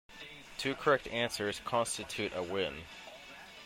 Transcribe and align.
Two 0.57 0.73
correct 0.73 1.05
answers 1.09 1.61
constitute 1.63 2.31
a 2.35 2.41
win. 2.41 2.85